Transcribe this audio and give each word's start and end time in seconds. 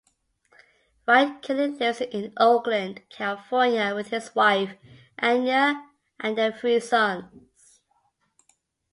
Wright 1.07 1.39
currently 1.43 1.77
lives 1.85 2.01
in 2.01 2.33
Oakland, 2.39 3.03
California 3.09 3.93
with 3.93 4.07
his 4.07 4.33
wife, 4.33 4.71
Anya, 5.21 5.89
and 6.19 6.35
their 6.35 6.51
three 6.51 6.79
sons. 6.79 7.81